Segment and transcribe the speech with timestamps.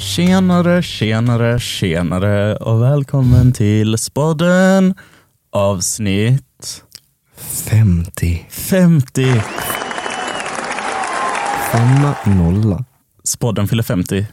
[0.00, 4.94] Tjenare, tjenare, tjenare och välkommen till Spodden
[5.50, 6.84] avsnitt
[7.36, 8.46] 50.
[8.50, 9.24] 50.
[11.72, 12.84] Femma nolla.
[13.24, 14.26] Spodden fyller 50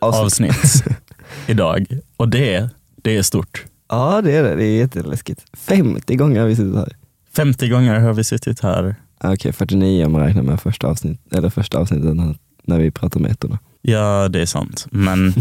[0.00, 0.50] Avsnitt.
[0.52, 0.84] avsnitt
[1.46, 1.86] idag
[2.16, 2.70] och det,
[3.02, 3.64] det är stort.
[3.88, 5.44] Ja det är det, det är jätteläskigt.
[5.56, 6.96] 50 gånger har vi suttit här.
[7.36, 8.94] 50 gånger har vi suttit här.
[9.24, 13.20] Okej, 49 om man räknar med första, avsnitt, eller första avsnittet när- när vi pratar
[13.20, 13.58] om ettorna.
[13.82, 14.86] Ja, det är sant.
[14.90, 15.34] Men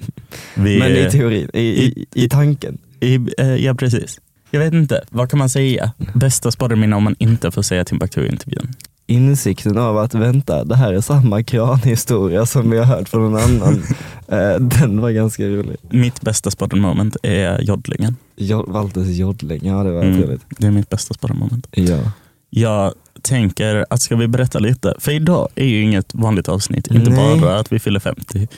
[0.54, 0.78] vi...
[0.78, 2.78] Men i teorin, i, i, i tanken.
[3.00, 4.20] i, eh, ja, precis.
[4.50, 5.92] Jag vet inte, vad kan man säga?
[6.14, 8.72] Bästa Spodden-minne om man inte får säga Timbuktu-intervjun.
[9.06, 13.42] Insikten av att vänta, det här är samma kranhistoria som vi har hört från någon
[13.42, 13.82] annan.
[14.28, 15.76] Eh, den var ganska rolig.
[15.90, 18.16] Mitt bästa Spodden-moment är joddlingen.
[18.36, 20.16] Jo, joddling, ja det var Mm.
[20.18, 20.42] trevligt.
[20.48, 21.66] Det är mitt bästa Spodden-moment.
[21.70, 21.98] Ja.
[22.50, 22.92] Jag
[23.24, 27.40] tänker att ska vi berätta lite, för idag är ju inget vanligt avsnitt, inte Nej.
[27.40, 28.48] bara att vi fyller 50,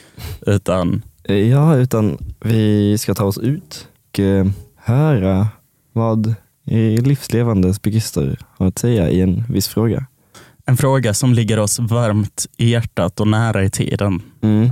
[0.46, 1.02] utan
[1.50, 4.46] Ja, utan vi ska ta oss ut och eh,
[4.76, 5.48] höra
[5.92, 6.34] vad
[7.02, 10.06] livslevande spykister har att säga i en viss fråga.
[10.66, 14.22] en fråga som ligger oss varmt i hjärtat och nära i tiden.
[14.42, 14.70] Mm.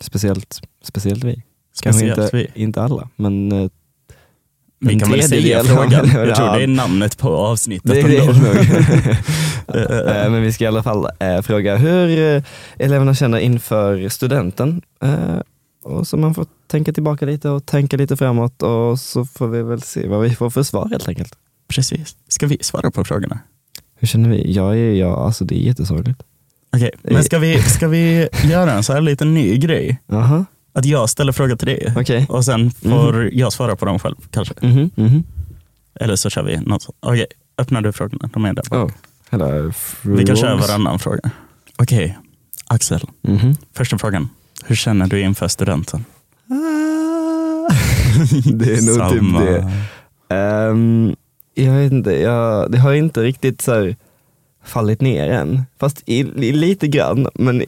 [0.00, 1.42] Speciellt, speciellt vi.
[1.82, 2.62] Kanske Speciellt inte, vi.
[2.62, 3.70] inte alla, men eh,
[4.82, 6.10] Vi kan väl säga frågan.
[6.14, 7.90] Ja, Jag tror det är namnet på avsnittet.
[7.90, 8.32] det är ändå.
[8.32, 8.56] nog.
[9.74, 12.42] Eh, Men vi ska i alla fall eh, fråga hur eh,
[12.78, 14.82] eleverna känner inför studenten.
[15.02, 15.36] Eh,
[15.84, 19.62] Och så man får tänka tillbaka lite och tänka lite framåt och så får vi
[19.62, 21.34] väl se vad vi får för svar helt enkelt.
[21.68, 22.16] Precis.
[22.28, 23.38] Ska vi svara på frågorna?
[23.98, 24.52] Hur känner vi?
[24.52, 26.22] Jag är, jag, alltså det är jättesorgligt.
[26.76, 30.00] Okej, men ska vi, ska vi göra en så här liten ny grej?
[30.06, 32.26] Jaha, Att jag ställer frågor till dig okej.
[32.28, 34.54] och sen får jag svara på dem själv kanske.
[34.60, 35.24] Mhm, mhm.
[36.00, 36.96] Eller så kör vi något sånt.
[37.00, 37.26] Okej,
[37.58, 38.30] öppnar du frågorna?
[38.32, 38.88] De är där bak.
[38.90, 38.94] Oh,
[39.30, 41.30] hello, Vi kan köra varannan fråga.
[41.78, 42.18] Okej,
[42.66, 43.00] Axel.
[43.22, 43.56] Mhm.
[43.74, 44.28] Första frågan.
[44.64, 46.04] Hur känner du inför studenten?
[46.50, 46.54] Ah,
[48.44, 49.40] det är nog typ Samma.
[49.40, 49.72] det.
[50.28, 51.16] Ehm,
[51.54, 53.96] jag vet inte, jag, det har inte riktigt så här
[54.64, 55.62] fallit ner än.
[55.78, 57.64] Fast i, i lite grann, men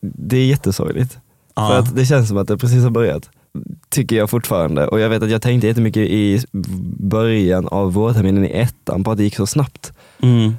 [0.00, 1.18] det är jättesorgligt.
[1.58, 1.68] Ja.
[1.68, 3.30] För att det känns som att det precis har börjat.
[3.90, 4.86] Tycker jag fortfarande.
[4.86, 6.44] Och jag vet att jag tänkte jättemycket i
[6.98, 9.92] början av vårterminen i ettan på att det gick så snabbt.
[10.22, 10.52] Mm.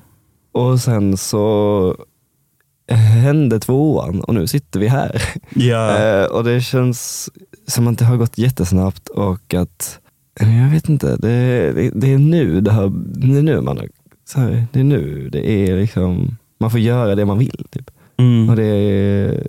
[0.51, 1.95] Och sen så
[3.23, 5.21] hände tvåan och nu sitter vi här.
[6.21, 7.29] Eh, och det känns
[7.67, 9.99] som att det har gått jättesnabbt och att,
[10.39, 12.89] eh, jag vet inte, det, det, det är nu det, har,
[13.19, 13.87] det är nu man har,
[14.29, 17.65] så här, det är nu det är liksom, man får göra det man vill.
[17.71, 17.91] Typ.
[18.17, 18.49] Mm.
[18.49, 19.47] Och det, är-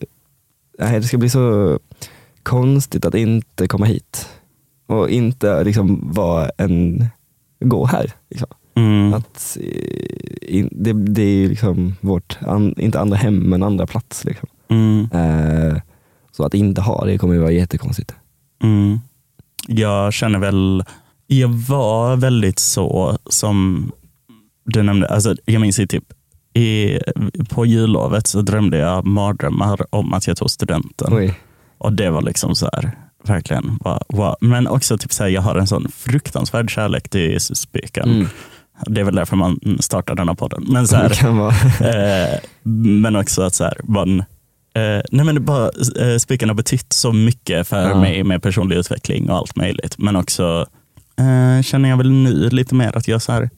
[0.80, 1.78] nej, det ska bli så
[2.42, 4.28] konstigt att inte komma hit
[4.86, 7.06] och inte liksom vara en,
[7.64, 8.12] gå här.
[8.30, 8.48] Liksom.
[8.74, 9.14] Mm.
[9.14, 14.24] Att, eh, in, det, det är liksom vårt, an, inte andra hem men andra plats.
[14.24, 14.48] Liksom.
[14.68, 15.08] Mm.
[15.12, 15.80] Eh,
[16.32, 18.14] så att inte ha det kommer ju vara jättekonstigt.
[18.62, 18.98] Mm.
[19.66, 20.84] Jag känner väl,
[21.26, 23.90] jag var väldigt så som
[24.64, 26.04] du nämnde, alltså jag minns ju typ
[26.54, 26.98] i,
[27.48, 31.12] på jullovet så drömde jag mardrömmar om att jag tog studenten.
[31.12, 31.40] Oj.
[31.78, 32.90] Och det var liksom så här,
[33.24, 34.02] verkligen, wow.
[34.08, 34.34] wow.
[34.40, 38.10] Men också typ så här, jag har en sån fruktansvärd kärlek till spöken.
[38.10, 38.28] Mm.
[38.86, 40.64] Det är väl därför man startar denna podden.
[40.68, 41.10] Men, så här,
[42.34, 42.38] eh,
[43.02, 44.20] men också att så här, man,
[44.74, 48.00] eh, nej men bara, eh, spöken har betytt så mycket för Ja.
[48.00, 49.98] mig med personlig utveckling och allt möjligt.
[49.98, 50.66] Men också
[51.18, 53.50] eh, känner jag väl nu lite mer att jag så här,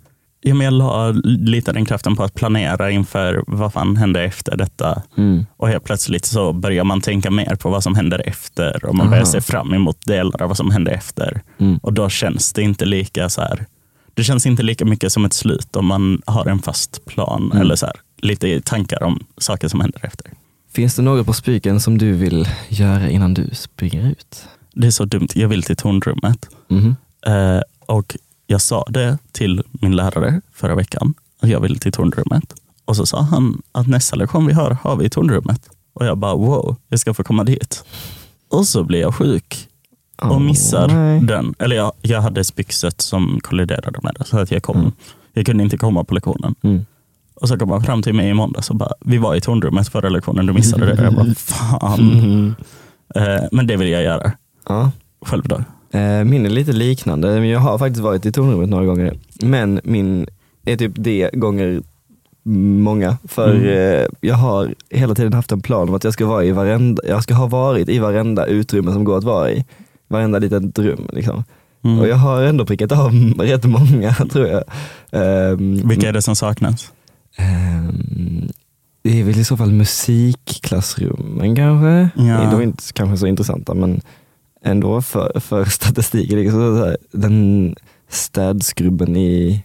[0.42, 4.56] ja, men jag la lite den kraften på att planera inför vad fan händer efter
[4.56, 5.02] detta.
[5.16, 5.46] Mm.
[5.56, 9.06] Och helt plötsligt så börjar man tänka mer på vad som händer efter och man
[9.06, 9.10] Aha.
[9.10, 11.42] börjar se fram emot delar av vad som händer efter.
[11.58, 11.78] Mm.
[11.82, 13.66] Och då känns det inte lika så här.
[14.14, 17.58] Det känns inte lika mycket som ett slut om man har en fast plan Mm.
[17.62, 20.26] eller så här, lite tankar om saker som händer efter.
[20.72, 24.44] Finns det något på spiken som du vill göra innan du springer ut?
[24.74, 25.28] Det är så dumt.
[25.34, 26.48] Jag vill till tornrummet.
[26.68, 26.96] Mhm.
[27.26, 28.16] Eh, och
[28.52, 31.14] jag sa det till min lärare förra veckan.
[31.40, 32.54] Att jag vill till tornrummet.
[32.84, 35.68] Och så sa han att nästa lektion vi har, har vi i tornrummet.
[35.92, 37.84] Och jag bara wow, jag ska få komma dit.
[38.50, 39.68] Och så blir jag sjuk
[40.22, 41.20] och missar nej.
[41.20, 41.54] den.
[41.58, 44.24] Eller jag, jag hade spyxet som kolliderade med det.
[44.24, 44.76] Så att jag kom.
[44.80, 44.92] Mm.
[45.32, 46.54] Jag kunde inte komma på lektionen.
[46.62, 46.86] Mm.
[47.34, 49.88] Och så kom han fram till mig i måndags och bara, vi var i tornrummet
[49.88, 51.02] förra lektionen, du missade det.
[51.02, 52.00] Jag bara, fan.
[52.04, 52.54] Mhm.
[53.14, 54.32] Eh, men det vill jag göra
[54.68, 54.90] Ja.
[55.26, 55.64] själv då.
[55.92, 59.18] Eh, Min är lite liknande, men jag har faktiskt varit i tornrummet några gånger.
[59.42, 60.26] Men min
[60.64, 61.82] är typ det gånger
[62.44, 63.16] många.
[63.28, 63.66] För Mm.
[64.00, 67.02] eh, jag har hela tiden haft en plan om att jag ska, vara i varenda,
[67.08, 69.64] jag ska ha varit i varenda utrymme som går att vara i.
[70.08, 71.08] Varenda litet rum.
[71.12, 71.44] Liksom.
[71.84, 71.98] Mm.
[71.98, 74.62] Och jag har ändå prickat av rätt många tror jag.
[75.12, 76.92] Ehm, Vilka är det som saknas?
[77.36, 78.48] ehm,
[79.04, 82.08] Det är väl i så fall musikklassrummen kanske.
[82.22, 82.50] Ja.
[82.50, 84.00] De är inte kanske så intressanta men
[84.64, 86.38] ändå för, för statistiken.
[86.38, 87.74] Liksom den
[88.08, 89.64] städskrubben i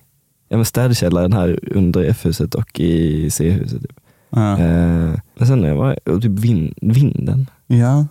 [0.49, 3.81] ja, men städkällaren här under F-huset och i C-huset.
[3.81, 3.99] Typ.
[4.29, 4.51] Ja.
[4.59, 7.49] Eh, men sen jag bara, och typ vind, vinden.
[7.67, 8.05] ja,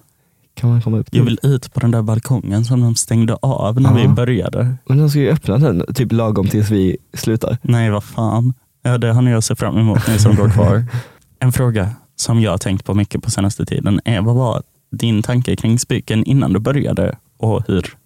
[0.54, 1.18] Kan man komma upp till?
[1.18, 3.96] jag vill ut på den där balkongen som de stängde av när Ja.
[4.08, 4.76] vi började.
[4.88, 7.58] Men de ska ju öppna den typ lagom tills vi slutar.
[7.62, 8.54] Nej, vad fan.
[8.82, 10.84] Ja, det har ni att se fram emot, ni som går kvar.
[11.38, 15.22] En fråga som jag har tänkt på mycket på senaste tiden är vad var din
[15.22, 17.96] tanke kring spyken innan du började och hur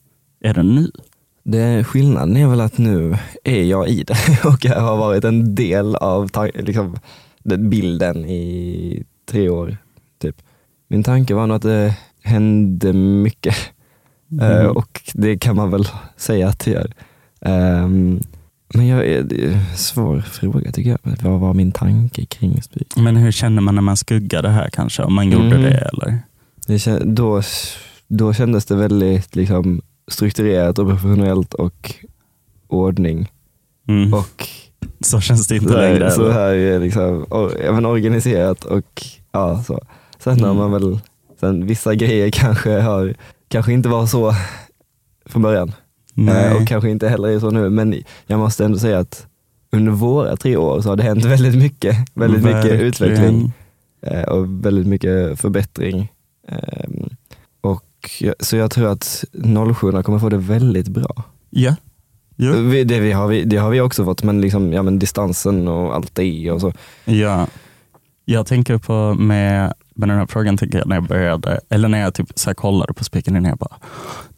[0.40, 0.90] är den nu?
[1.44, 5.54] Det, skillnaden är väl att nu är jag i det och jag har varit en
[5.54, 6.96] del av liksom,
[7.42, 9.76] den bilden i tre år.
[10.18, 10.36] Typ.
[10.88, 13.56] Min tanke var nog att det hände mycket
[14.40, 14.76] Eh, Mm.
[14.76, 16.92] och det kan man väl säga att det gör.
[17.40, 18.20] Ehm,
[18.74, 20.98] men jag, är- det är en svår fråga tycker jag.
[21.30, 22.96] Vad var min tanke kring spyk?
[22.96, 25.02] Men hur känner man när man skuggar det här kanske?
[25.02, 25.62] Om man gjorde Mm.
[25.62, 26.18] det eller?
[26.70, 27.43] Det, då,
[28.08, 31.94] då kändes det väldigt liksom, strukturerat och professionellt och
[32.69, 33.28] ordning.
[33.88, 34.14] Mm.
[34.14, 34.49] Och
[35.00, 36.11] så känns det inte längre.
[36.11, 39.02] så här är liksom, or, men organiserat och
[39.32, 39.81] ja, så.
[40.19, 40.56] Sen har Mm.
[40.56, 40.99] man väl,
[41.40, 43.14] sen vissa grejer kanske har,
[43.49, 44.34] kanske inte var så
[45.26, 45.73] från början.
[46.28, 47.94] Eh, och kanske inte heller är så nu, men
[48.26, 49.26] jag måste ändå säga att
[49.73, 51.96] under våra tre år så har det hänt väldigt mycket.
[52.14, 52.81] Väldigt mycket Verkligen.
[52.87, 53.52] utveckling
[54.02, 56.12] eh, och väldigt mycket förbättring.
[56.50, 57.08] Ehm,
[57.61, 57.85] och
[58.41, 59.25] så jag tror att
[59.81, 61.23] 07 kommer få det väldigt bra.
[61.50, 61.75] Ja.
[62.37, 65.69] Vi- Det, vi har, vi, det har vi också fått, men, liksom, ja, men distansen
[65.69, 66.73] och allt det och så.
[67.05, 67.47] Ja.
[68.25, 72.00] Jag tänker på med, med den här frågan tänker jag när jag började, eller när
[72.00, 73.76] jag typ så här kollade på spiken jag bara,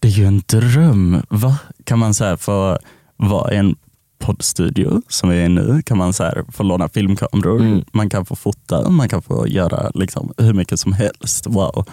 [0.00, 1.23] det är ju en dröm.
[1.29, 1.59] Va?
[1.85, 2.79] Kan man så här få
[3.17, 3.76] vara en
[4.22, 7.84] poddstudio som vi är i nu, kan man så här få låna filmkameror, Mm.
[7.92, 11.46] man kan få fota, man kan få göra liksom hur mycket som helst.
[11.46, 11.84] Wow.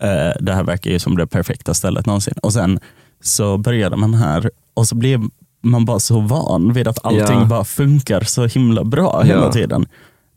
[0.00, 2.34] Eh, det här verkar ju som det perfekta stället någonsin.
[2.42, 2.78] Och sen
[3.20, 5.20] så började man här och så blev
[5.62, 7.44] man bara så van vid att allting Ja.
[7.44, 9.52] bara funkar så himla bra hela Ja.
[9.52, 9.86] tiden.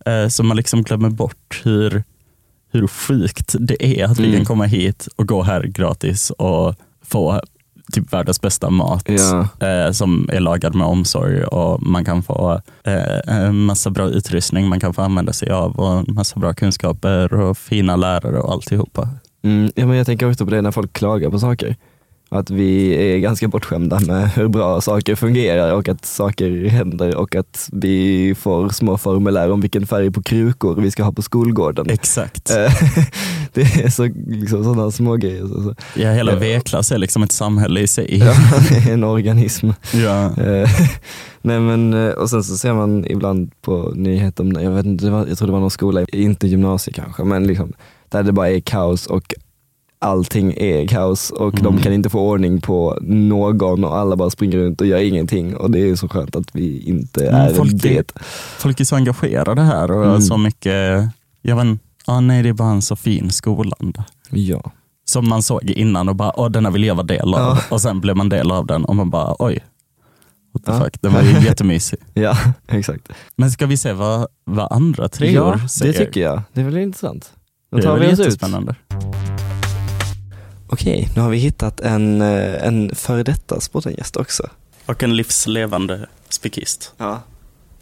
[0.06, 2.04] Eh, Så man liksom glömmer bort hur,
[2.72, 4.36] hur sjukt det är att vi Mm.
[4.38, 6.76] kan komma hit och gå här gratis och
[7.06, 7.42] få
[7.92, 9.68] typ världens bästa mat Ja.
[9.68, 14.68] eh, som är lagad med omsorg och man kan få eh, en massa bra utrustning
[14.68, 18.52] man kan få använda sig av och en massa bra kunskaper och fina lärare och
[18.54, 19.10] alltihopa.
[19.44, 21.76] Mm, ja, men jag tänker också på det när folk klagar på saker.
[22.32, 27.36] Att vi är ganska bortskämda med hur bra saker fungerar och att saker händer och
[27.36, 31.90] att vi får små formulär om vilken färg på krukor vi ska ha på skolgården.
[31.90, 32.50] Exakt.
[32.50, 32.56] Eh,
[33.54, 35.76] det är så, liksom, sådana små grejer.
[35.96, 36.36] Ja, hela.
[36.36, 38.20] V-klass är liksom ett samhälle i sig.
[38.30, 38.34] Ja,
[38.90, 39.70] en organism.
[39.94, 40.26] Ja.
[40.26, 40.70] Eh,
[41.42, 45.38] Nej, men, eh, och sen så ser man ibland på nyheter, jag, vet inte, jag
[45.38, 47.74] tror det var någon skola, inte gymnasie kanske, men liksom,
[48.10, 49.36] där det bara är kaos och
[50.02, 51.82] allting är kaos och de Mm.
[51.82, 55.72] kan inte få ordning på någon och alla bara springer runt och gör ingenting och
[55.72, 58.12] det är så skönt att vi inte Men är folk är- det.
[58.58, 60.22] Folk är så engagerade här och Mm.
[60.22, 61.10] så mycket,
[61.42, 64.06] jag vet ah, nej det är bara en så fin skolanda.
[64.30, 64.72] Ja.
[65.06, 67.40] Som man såg innan och bara, åh denna vill jag vara del av.
[67.40, 67.58] Ja.
[67.70, 69.60] Och sen blev man del av den och man bara, oj.
[70.54, 70.80] What the Ja.
[70.80, 72.00] fuck, den var ju jättemysig.
[72.14, 72.38] ja,
[72.68, 73.10] exakt.
[73.36, 75.94] Men ska vi se vad, vad andra treor Ja, säger?
[75.94, 76.42] det tycker jag.
[76.54, 77.32] Det är väl intressant.
[77.72, 78.42] Då Det är tar vi oss ut.
[80.72, 84.50] Okej, nu har vi hittat en, eh, en före detta sportengäst också.
[84.86, 86.94] Och en livslevande spikist.
[86.98, 87.22] Ja.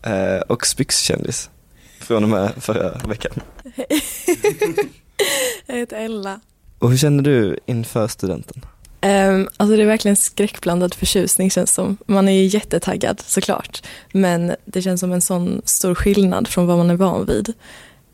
[0.02, 1.50] Eh, och spyxkändis.
[2.00, 3.34] Från och med förra veckan.
[5.66, 6.40] Jag heter Ella.
[6.80, 8.66] Och hur känner du inför studenten?
[9.02, 11.98] Um, alltså det är verkligen skräckblandad förtjusning känns som.
[12.06, 13.84] Man är ju jättetaggad såklart.
[14.12, 17.54] Men det känns som en sån stor skillnad från vad man är van vid.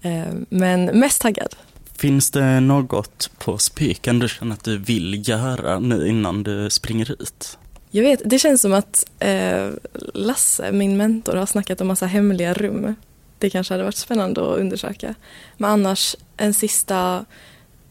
[0.01, 1.55] Ehm, men mest taggad.
[1.97, 7.11] Finns det något på spiken du känner att du vill göra nu innan du springer
[7.21, 7.57] ut?
[7.91, 9.69] Jag vet, det känns som att eh,
[10.13, 12.95] Lasse, min mentor, har snackat om massa hemliga rum.
[13.39, 15.15] Det kanske hade varit spännande att undersöka.
[15.57, 17.25] Men annars, en sista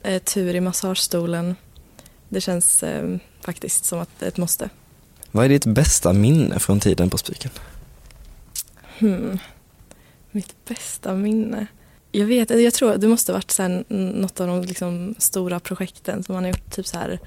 [0.02, 1.56] eh, tur i massagestolen.
[2.28, 4.68] Det känns eh, faktiskt som att ett måste.
[5.30, 7.50] Vad är ditt bästa minne från tiden på Spiken?
[8.99, 9.38] Hmm.
[10.30, 11.66] Mitt bästa minne?
[12.12, 16.23] Jag vet, jag tror det måste varit så här, något av de liksom, stora projekten
[16.23, 16.71] som man har gjort.
[16.71, 17.19] Typ så här,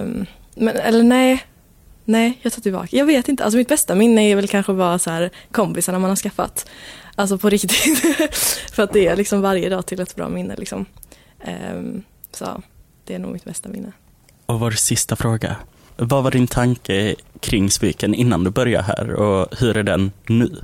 [0.00, 1.44] um, men, eller nej,
[2.04, 2.96] nej, jag tar tillbaka.
[2.96, 6.10] Jag vet inte, alltså mitt bästa minne är väl kanske bara så här kompisarna man
[6.10, 6.70] har skaffat.
[7.14, 7.98] Alltså på riktigt.
[8.72, 10.86] För att det är liksom varje dag till ett bra minne liksom.
[11.74, 12.62] Um, så
[13.04, 13.92] det är nog mitt bästa minne.
[14.46, 15.56] Och vår sista fråga.
[15.96, 20.60] Vad var din tanke kring spiken innan du började här och hur är den nu?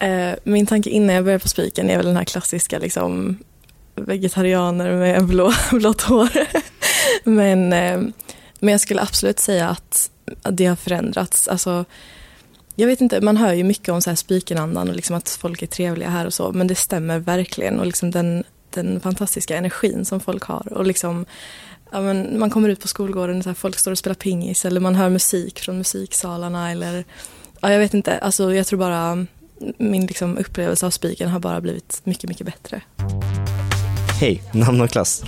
[0.00, 3.38] Eh, min tanke innan jag började på spiken är väl den här klassiska liksom,
[3.94, 6.30] vegetarianer med blå, blått hår.
[7.24, 8.00] men, eh,
[8.58, 10.10] men jag skulle absolut säga att,
[10.42, 11.48] att det har förändrats.
[11.48, 11.84] Alltså,
[12.74, 15.62] jag vet inte, man hör ju mycket om så här spikenandan och liksom att folk
[15.62, 17.80] är trevliga här och så, men det stämmer verkligen.
[17.80, 20.72] Och liksom den, den fantastiska energin som folk har.
[20.72, 21.26] Och liksom,
[21.92, 24.64] ja, men man kommer ut på skolgården och så här, folk står och spelar pingis
[24.64, 26.70] eller man hör musik från musiksalarna.
[26.70, 27.04] Eller,
[27.60, 29.26] ja, jag vet inte, alltså, jag tror bara
[29.78, 32.82] min liksom, upplevelse av spiken har bara blivit mycket, mycket bättre.
[34.20, 35.22] Hej, namn och klass?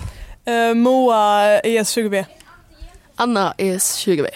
[0.49, 2.25] Uh, Moa ES20B.
[3.17, 4.27] Anna ES20B.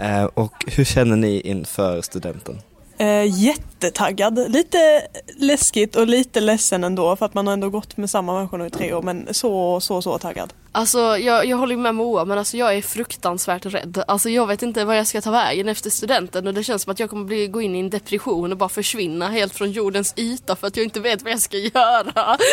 [0.00, 2.60] Uh, och hur känner ni inför studenten?
[3.00, 4.50] Uh, jättetaggad.
[4.52, 5.02] Lite
[5.36, 8.66] läskigt och lite ledsen ändå för att man har ändå gått med samma människor nu
[8.66, 10.52] i tre år men så, så, så taggad.
[10.72, 14.02] Alltså jag, jag håller med Moa men alltså jag är fruktansvärt rädd.
[14.08, 16.92] Alltså jag vet inte vad jag ska ta vägen efter studenten och det känns som
[16.92, 20.14] att jag kommer bli, gå in i en depression och bara försvinna helt från jordens
[20.16, 22.38] yta för att jag inte vet vad jag ska göra.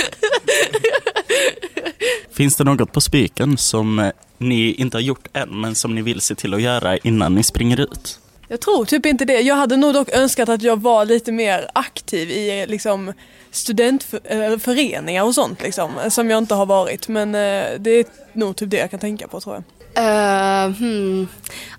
[2.31, 6.01] Finns det något på spiken som eh, ni inte har gjort än men som ni
[6.01, 8.19] vill se till att göra innan ni springer ut?
[8.47, 9.41] Jag tror typ inte det.
[9.41, 13.13] Jag hade nog dock önskat att jag var lite mer aktiv i liksom
[13.51, 17.07] studentföreningar och sånt liksom, som jag inte har varit.
[17.07, 19.63] Men eh, det är nog typ det jag kan tänka på tror jag.
[19.97, 21.27] Uh, hmm.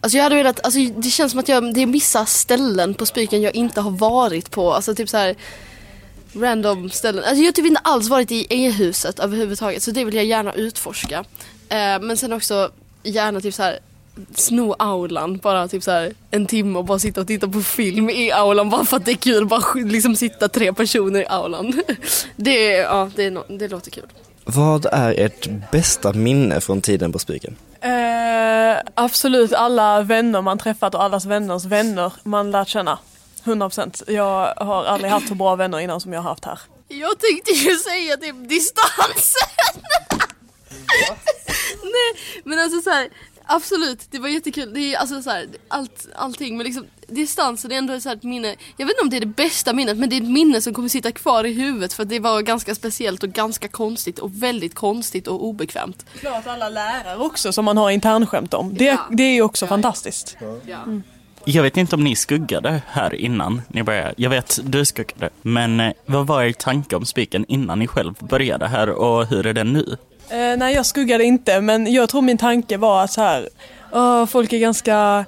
[0.01, 3.07] Alltså jag hade velat, alltså det känns som att jag, det är vissa ställen på
[3.07, 4.73] Spiken jag inte har varit på.
[4.73, 5.37] Alltså typ så här
[6.33, 7.25] random ställen.
[7.25, 10.53] Alltså jag har typ inte alls varit i E-huset överhuvudtaget så det vill jag gärna
[10.53, 11.19] utforska.
[11.19, 12.71] Uh, men sen också
[13.03, 13.79] gärna typ så här
[14.35, 18.11] sno aulan bara typ så här, en timme och bara sitta och titta på film
[18.11, 19.47] i aulan bara för att det är kul.
[19.47, 21.83] Bara liksom sitta tre personer i aulan.
[22.37, 24.07] Det, ja, det, det låter kul.
[24.45, 27.57] Vad är ert bästa minne från tiden på Spiken?
[27.81, 32.99] Eh, absolut alla vänner man träffat och allas vänners vänner man lärt känna.
[33.45, 34.11] 100%.
[34.11, 36.59] Jag har aldrig haft så bra vänner innan som jag har haft här.
[36.89, 39.83] Jag tänkte ju säga typ distansen.
[41.83, 43.09] Nej men alltså så här,
[43.50, 44.75] Absolut, det var jättekul.
[44.75, 48.55] Det är alltså så här, allt, allting men liksom distansen är ändå så ett minne.
[48.76, 50.75] Jag vet inte om det är det bästa minnet men det är ett minne som
[50.75, 54.75] kommer sitta kvar i huvudet för det var ganska speciellt och ganska konstigt och väldigt
[54.75, 56.07] konstigt och obekvämt.
[56.21, 58.75] Klart alla lärare också som man har internskämt om.
[58.75, 59.09] Det, ja.
[59.11, 59.69] det är ju också ja.
[59.69, 60.37] fantastiskt.
[60.67, 60.76] Ja.
[60.76, 61.02] Mm.
[61.45, 64.14] Jag vet inte om ni skuggade här innan ni började.
[64.17, 65.31] Jag vet du skuggade.
[65.43, 69.47] Men eh, vad var er tanke om spiken innan ni själv började här och hur
[69.47, 69.97] är den nu?
[70.30, 73.49] Eh, nej, jag skuggade inte, men jag tror min tanke var att så här,
[73.92, 75.25] oh, folk är ganska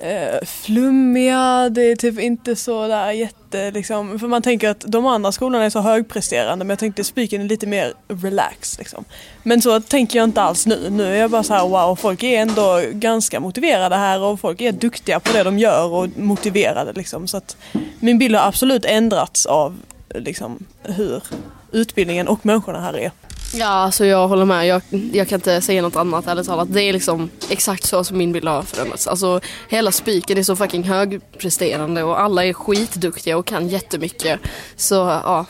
[0.00, 5.06] eh, flummiga, det är typ inte så där jätte liksom, för man tänker att de
[5.06, 9.04] andra skolorna är så högpresterande men jag tänkte spiken är lite mer relax liksom.
[9.42, 10.90] Men så tänker jag inte alls nu.
[10.90, 14.60] Nu är jag bara så här wow, folk är ändå ganska motiverade här och folk
[14.60, 17.28] är duktiga på det de gör och motiverade liksom.
[17.28, 17.56] Så att
[18.00, 19.78] min bild har absolut ändrats av
[20.14, 21.22] liksom hur
[21.72, 23.10] utbildningen och människorna här är.
[23.52, 24.66] Ja, alltså jag håller med.
[24.66, 26.72] Jag, jag kan inte säga något annat ärligt talat.
[26.72, 29.06] Det är liksom exakt så som min bild har förändrats.
[29.06, 34.40] Alltså hela spiken är så fucking högpresterande och alla är skitduktiga och kan jättemycket.
[34.76, 35.46] Så ja.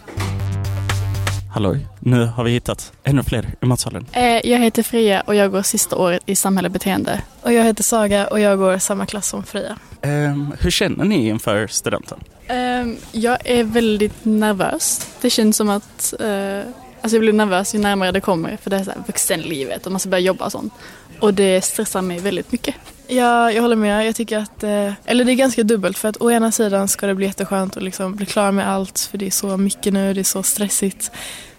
[1.54, 4.07] Halloj, nu har vi hittat ännu fler i matsalen.
[4.12, 7.23] Eh, jag heter Fria och jag går sista året i samhälle och beteende.
[7.42, 9.76] Och jag heter Saga och jag går samma klass som Fria.
[10.02, 12.19] Um, hur känner ni inför studenten?
[12.49, 15.09] Um, jag är väldigt nervös.
[15.21, 16.62] Det känns som att uh,
[17.02, 19.92] Alltså jag blir nervös ju närmare det kommer för det är så här vuxenlivet och
[19.92, 20.73] man ska börja jobba och sånt.
[21.21, 22.75] Och det stressar mig väldigt mycket.
[23.07, 24.07] Ja, jag håller med.
[24.07, 27.07] Jag tycker att, eh, eller det är ganska dubbelt för att å ena sidan ska
[27.07, 30.14] det bli jätteskönt att liksom bli klar med allt för det är så mycket nu,
[30.14, 31.11] det är så stressigt.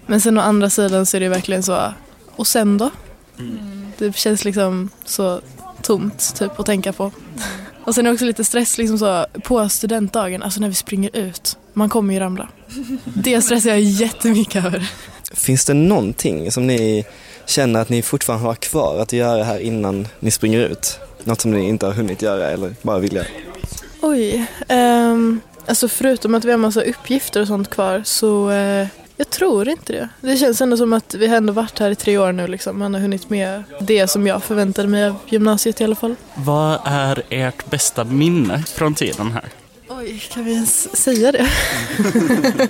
[0.05, 1.93] Men sen å andra sidan så är det verkligen så,
[2.35, 2.89] och sen då?
[3.39, 3.91] Mm.
[3.97, 5.41] Det känns liksom så
[5.81, 7.11] tomt typ att tänka på.
[7.83, 11.15] Och sen är det också lite stress liksom så på studentdagen, alltså när vi springer
[11.15, 11.57] ut.
[11.73, 12.49] Man kommer ju ramla.
[13.03, 14.91] Det stressar jag jättemycket över.
[15.33, 17.05] Finns det någonting som ni
[17.45, 20.99] känner att ni fortfarande har kvar att göra här innan ni springer ut?
[21.23, 23.27] Något som ni inte har hunnit göra eller bara vill göra?
[24.01, 28.87] Oj, um, alltså förutom att vi har massa uppgifter och sånt kvar så uh,
[29.21, 30.09] jag tror inte det.
[30.21, 32.79] Det känns ändå som att vi har ändå varit här i tre år nu liksom.
[32.79, 36.15] Man har hunnit med det som jag förväntade mig av gymnasiet i alla fall.
[36.35, 39.49] Vad är ert bästa minne från tiden här?
[39.89, 41.49] Oj, kan vi ens säga det?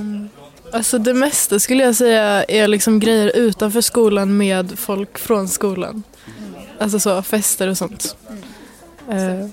[0.00, 0.28] um,
[0.72, 6.02] alltså det mesta skulle jag säga är liksom grejer utanför skolan med folk från skolan.
[6.80, 8.16] Alltså så fester och sånt.
[9.12, 9.46] Uh,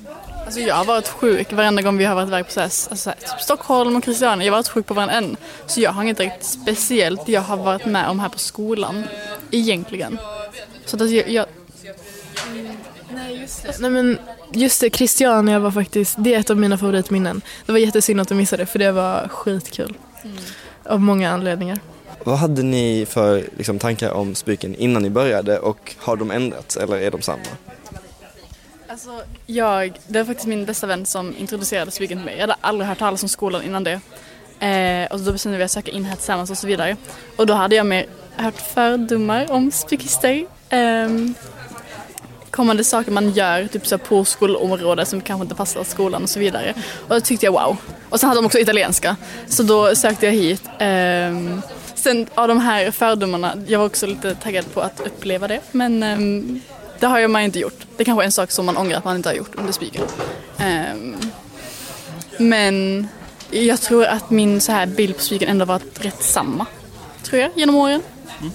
[0.46, 2.96] Alltså jag har varit sjuk varenda gång vi har varit iväg på så här, alltså
[2.96, 4.46] så här, typ Stockholm och Christiania.
[4.46, 5.38] Jag har varit sjuk på varenda en.
[5.66, 9.04] Så jag har inget direkt speciellt jag har varit med om här på skolan.
[9.52, 10.18] Egentligen.
[10.86, 11.46] Så att alltså, jag, jag...
[13.14, 13.48] Nej,
[13.80, 14.20] Nej men
[14.52, 17.42] just det, Christiania var faktiskt, det är ett av mina favoritminnen.
[17.66, 19.94] Det var jättesynd att du missade det för det var skitkul.
[20.84, 21.80] Av många anledningar.
[22.24, 26.78] Vad hade ni för liksom, tankar om Spyken innan ni började och har de ändrats
[26.78, 27.42] eller är de samma?
[28.88, 32.36] Alltså, jag, det var faktiskt min bästa vän som introducerade Spyken till mig.
[32.36, 34.00] Jag hade aldrig hört talas om skolan innan det.
[34.60, 36.98] Eh, och då bestämde vi att söka in här tillsammans och så vidare.
[37.36, 38.06] Och då hade jag mer
[38.36, 40.46] hört fördomar om spykister.
[40.70, 41.10] Eh,
[42.56, 46.40] kommande saker man gör typ så på skolområdet som kanske inte passar skolan och så
[46.40, 46.74] vidare.
[47.08, 47.78] Och då tyckte jag wow.
[48.10, 49.16] Och sen hade de också italienska.
[49.48, 50.62] Så då sökte jag hit.
[50.80, 51.60] Eh,
[51.96, 55.60] sen av de här fördomarna, jag var också lite taggad på att uppleva det.
[55.72, 56.62] Men ehm,
[57.00, 57.86] det har jag man inte gjort.
[57.98, 60.04] Det kanske är en sak som man ångrar att man inte har gjort under Spiken.
[60.58, 61.18] Ehm,
[62.38, 63.08] men
[63.52, 66.66] jag tror att min så här bild på Spiken ändå varit rätt samma.
[67.24, 68.02] Tror jag, genom åren.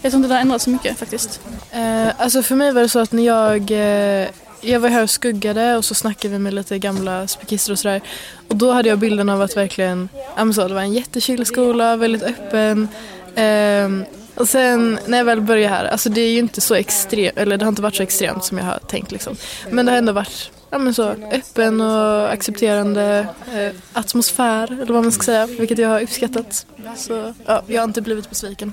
[0.02, 1.40] Jag tror inte det har ändrats så mycket faktiskt.
[1.70, 4.28] Eh, alltså för mig var det så att när jag, eh,
[4.60, 8.00] jag var här och skuggade och så snackade vi med lite gamla spikister och sådär.
[8.48, 11.46] Och då hade jag bilden av att verkligen, ja men så, det var en jättechill
[11.46, 12.88] skola, väldigt öppen.
[13.34, 13.88] Eh,
[14.34, 17.56] och sen när jag väl började här, alltså det är ju inte så extremt, eller
[17.56, 19.36] det har inte varit så extremt som jag har tänkt liksom.
[19.70, 25.02] Men det har ändå varit ja, men så, öppen och accepterande eh, atmosfär, eller vad
[25.02, 26.66] man ska säga, vilket jag har uppskattat.
[26.96, 28.72] Så ja, jag har inte blivit besviken.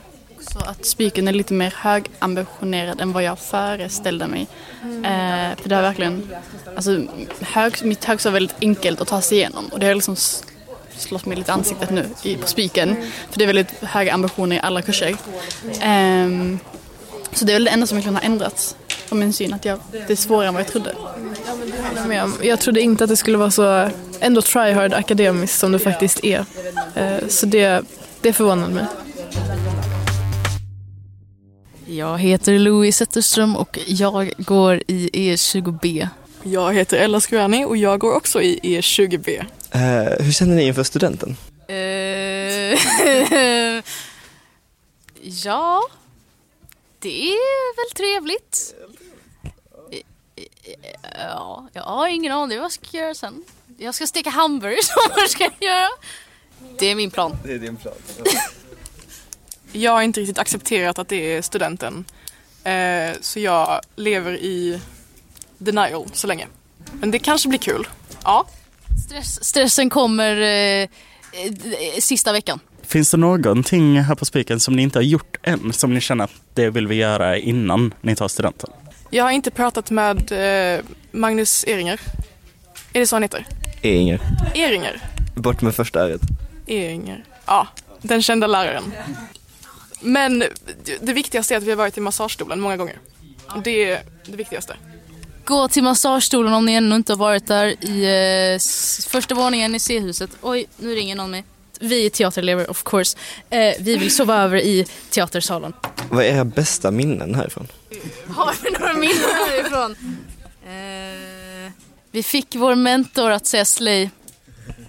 [0.51, 4.47] Så att Spiken är lite mer högambitionerad än vad jag föreställde mig.
[4.83, 6.29] Eh, för det har verkligen,
[6.75, 7.01] alltså
[7.41, 10.15] hög, mitt högstad var väldigt enkelt att ta sig igenom och det har liksom
[10.97, 12.95] slått mig lite i ansiktet nu i, på Spiken.
[13.31, 15.15] För det är väldigt höga ambitioner i alla kurser.
[15.81, 16.59] Ehm,
[17.33, 18.75] så det är väl det enda som har ändrats
[19.09, 20.93] på min syn, att jag, det är svårare än vad jag trodde.
[21.89, 22.33] håller med om.
[22.41, 23.89] Jag trodde inte att det skulle vara så
[24.19, 26.45] ändå tryhard akademiskt som det faktiskt är.
[26.95, 27.81] Eh, Så det,
[28.21, 28.85] det förvånade mig.
[31.97, 36.07] Jag heter Louis Zetterström och jag går i E E20B.
[36.43, 39.45] Jag heter Ella Skruani och jag går också i E20B.
[39.71, 41.37] Eh, hur känner ni inför studenten?
[41.67, 41.75] Eh,
[45.45, 45.81] ja,
[46.99, 48.73] det är väl trevligt.
[51.19, 53.43] Ja, jag har ingen aning vad jag ska göra sen.
[53.77, 54.79] Jag ska steka hamburgare,
[55.15, 55.89] vad ska jag göra?
[56.79, 57.37] Det är min plan.
[57.43, 57.93] Det är din plan.
[59.71, 62.05] Jag har inte riktigt accepterat att det är studenten.
[62.63, 64.79] Eh, så jag lever i
[65.57, 66.47] denial så länge.
[66.99, 67.87] Men det kanske blir kul.
[68.23, 68.47] Ja.
[69.05, 70.89] Stress, stressen kommer eh, eh,
[71.99, 72.59] sista veckan.
[72.81, 76.23] Finns det någonting här på Spiken som ni inte har gjort än, som ni känner
[76.23, 78.69] att det vill vi göra innan ni tar studenten?
[79.09, 80.31] Jag har inte pratat med
[80.77, 81.99] eh, Magnus Eringer.
[82.93, 83.45] Är det så han heter?
[83.81, 84.21] Inger.
[84.55, 85.01] Eringer.
[85.35, 86.21] Bort med första äret.
[86.67, 87.23] Eringer.
[87.45, 87.67] Ja,
[88.01, 88.93] den kända läraren.
[90.01, 90.43] Men
[91.01, 92.99] det- viktigaste är att vi har varit i massagestolen många gånger.
[93.63, 94.75] Det är det viktigaste.
[95.45, 98.03] Gå till massagestolen om ni ännu inte har varit där i
[98.53, 98.59] eh,
[99.09, 100.29] första våningen i C-huset.
[100.41, 101.43] Oj, nu ringer någon mig.
[101.79, 103.17] Vi är teaterelever of course.
[103.49, 105.73] Eh, vi vill sova över i teatersalen.
[106.09, 107.67] Vad är era bästa minnen härifrån?
[108.35, 109.95] Har vi några minnen härifrån?
[110.65, 111.71] Eh,
[112.11, 114.09] vi fick vår mentor att säga slay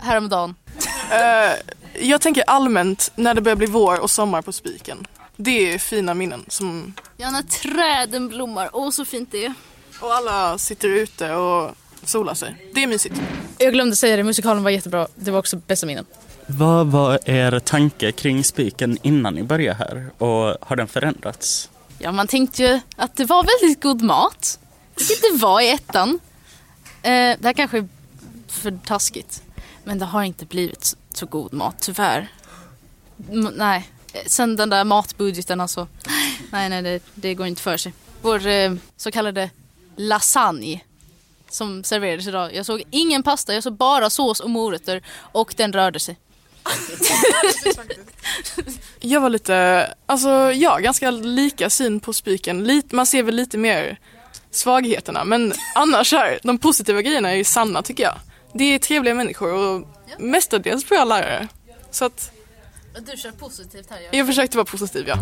[0.01, 0.55] häromdagen.
[2.01, 5.07] Jag tänker allmänt när det börjar bli vår och sommar på Spiken.
[5.37, 6.45] Det är fina minnen.
[6.49, 8.71] Som, Ja, när träden blommar.
[8.73, 9.55] Åh, så fint det är.
[10.01, 11.71] och alla sitter ute och
[12.05, 12.71] solar sig.
[12.75, 13.15] Det är mysigt.
[13.59, 15.09] Jag glömde säga det, musikalen var jättebra.
[15.15, 16.07] Det var också bästa minnen.
[16.47, 21.71] Vad var er tanke kring Spiken innan ni började här och har den förändrats?
[21.99, 24.59] Ja, man tänkte ju att det var väldigt god mat.
[24.97, 26.19] Vilket det var i ettan.
[27.03, 27.89] Eh, det här kanske är
[28.49, 29.43] för taskigt.
[29.85, 32.29] Men det har inte blivit så- god mat, tyvärr.
[33.33, 33.91] M- nej,
[34.27, 35.89] sen den där matbudgeten alltså.
[36.51, 37.93] Nej, nej, det, det går inte för sig.
[38.23, 39.51] Vår eh, så kallade
[39.97, 40.81] lasagne
[41.51, 42.55] som serverades idag.
[42.55, 45.03] Jag såg ingen pasta, jag såg bara sås och morötter
[45.33, 46.17] och den rörde sig.
[49.01, 52.65] Jag var lite, alltså ja, ganska lika syn på Spiken.
[52.65, 53.99] Lite, man ser väl lite mer
[54.51, 58.15] svagheterna men annars här, de positiva grejerna är ju sanna tycker jag.
[58.55, 61.49] Det är trevliga människor och mestadels bra lärare.
[61.91, 62.31] Så att
[63.13, 63.99] Du kör positivt här.
[64.11, 65.19] jag försökte vara positiv ja.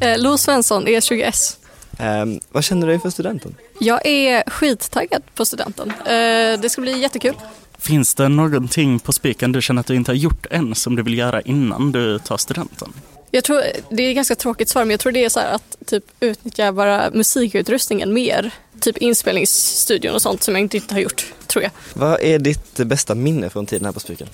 [0.00, 1.56] Eh, Lo Svensson, E20S.
[1.98, 3.54] Ehm, vad känner du inför studenten?
[3.80, 5.90] Jag är skittaggad på studenten.
[5.90, 7.34] Eh, det ska bli jättekul.
[7.78, 11.02] Finns det någonting på Spiken du känner att du inte har gjort än som du
[11.02, 12.92] vill göra innan du tar studenten?
[13.30, 15.54] Jag tror, det är ett ganska tråkigt svar men jag tror det är så här
[15.54, 18.50] att typ utnyttja bara musikutrustningen mer.
[18.80, 21.72] Typ inspelningsstudion och sånt som jag inte har gjort, tror jag.
[21.94, 24.28] Vad är ditt bästa minne från tiden här på Spiken?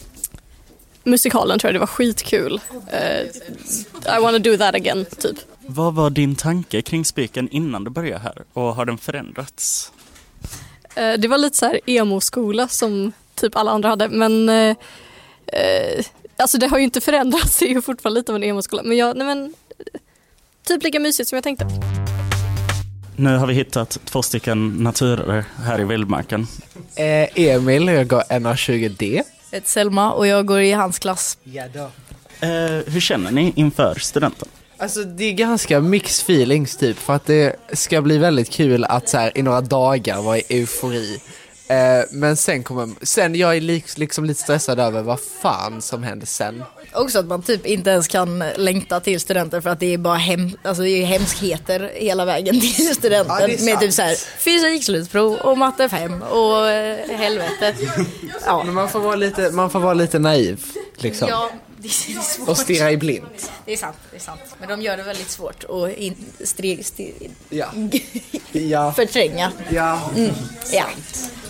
[1.05, 2.61] Musikalen tror jag det var skitkul.
[2.93, 3.21] Eh,
[4.19, 5.37] I wanna do that again, typ.
[5.67, 9.93] Vad var din tanke kring Spiken innan du började här och har den förändrats?
[10.95, 14.77] Eh, Det var lite så här emo-skola som typ alla andra hade men eh,
[16.37, 18.97] alltså det har ju inte förändrats, det är ju fortfarande lite av en emo-skola men,
[18.97, 19.55] jag, nej men
[20.67, 21.67] typ lika mysigt som jag tänkte.
[23.17, 26.47] Nu har vi hittat två stycken naturer här i vildmarken.
[26.95, 29.15] Eh, Emil, jag går NA20D.
[29.51, 31.39] Jag heter Selma och jag går i hans klass.
[31.45, 31.91] Ja då.
[32.47, 34.49] Eh, hur känner ni inför studenten?
[34.77, 39.09] Alltså det är ganska mixed feelings typ för att det ska bli väldigt kul att
[39.09, 41.21] så här, i några dagar vara i eufori.
[41.69, 41.77] Eh,
[42.11, 46.27] men sen kommer, sen jag är lik, liksom lite stressad över vad fan som händer
[46.27, 46.63] sen.
[46.95, 50.17] Också att man typ inte ens kan längta till studenten för att det är bara
[50.17, 53.37] hem, alltså det är hemskheter hela vägen till studenten.
[53.51, 57.75] Ja, med typ så här fysikslutprov och matte 5 och eh, helvete.
[58.47, 58.63] Ja.
[58.65, 60.65] Men man får vara lite, man får vara lite naiv
[60.97, 61.29] liksom.
[61.29, 62.49] Ja, det är svårt.
[62.49, 63.53] Och stirra i blint.
[63.65, 64.41] Det är sant, det är sant.
[64.61, 66.15] Men de gör det väldigt svårt att in.
[68.53, 68.93] Ja.
[68.93, 69.53] förtränga.
[69.71, 70.11] Ja.
[70.17, 70.31] Mm.
[70.73, 70.85] Ja,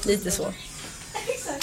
[0.05, 0.46] lite så.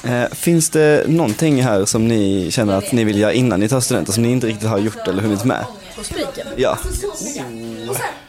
[0.04, 3.80] Eh, finns det någonting här som ni känner att ni vill göra innan ni tar
[3.80, 5.66] studenten som ni inte riktigt har gjort eller hunnit med?
[5.96, 6.48] På spiken?
[6.58, 6.78] Ja.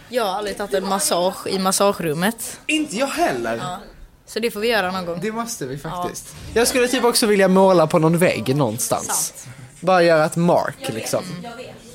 [0.08, 2.58] Jag har aldrig tagit en massage i massagerummet.
[2.66, 3.56] Inte jag heller.
[3.56, 3.78] Ja.
[4.26, 5.18] Så det får vi göra någon gång.
[5.22, 6.34] Det måste vi faktiskt.
[6.54, 9.34] Jag skulle typ också vilja måla på någon vägg någonstans.
[9.80, 11.24] Bara göra ett mark liksom.